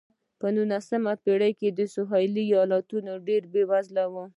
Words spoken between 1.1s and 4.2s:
پېړۍ کې سوېلي ایالتونه ډېر بېوزله